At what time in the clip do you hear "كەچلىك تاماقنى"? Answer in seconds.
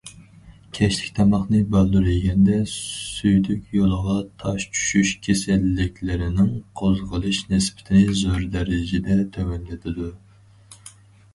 0.75-1.57